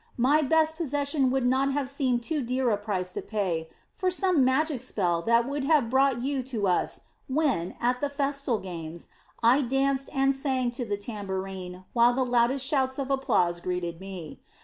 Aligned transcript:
My 0.17 0.41
best 0.41 0.77
possession 0.77 1.29
would 1.29 1.45
not 1.45 1.73
have 1.73 1.87
seemed 1.87 2.23
too 2.23 2.41
dear 2.41 2.71
a 2.71 2.77
price 2.77 3.11
to 3.11 3.21
pay 3.21 3.69
for 3.93 4.09
some 4.09 4.43
magic 4.43 4.81
spell 4.81 5.21
that 5.21 5.47
would 5.47 5.63
have 5.65 5.91
brought 5.91 6.23
you 6.23 6.41
to 6.41 6.65
us 6.65 7.01
when, 7.27 7.75
at 7.79 8.01
the 8.01 8.09
festal 8.09 8.57
games, 8.57 9.09
I 9.43 9.61
danced 9.61 10.09
and 10.11 10.33
sang 10.33 10.71
to 10.71 10.85
the 10.85 10.97
tambourine 10.97 11.85
while 11.93 12.13
the 12.15 12.25
loudest 12.25 12.65
shouts 12.65 12.97
of 12.97 13.11
applause 13.11 13.59
greeted 13.59 13.99
me. 13.99 14.39